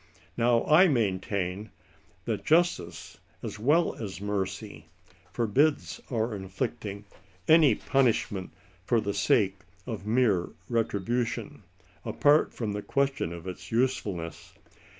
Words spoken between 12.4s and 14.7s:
from the question" of its usefulness.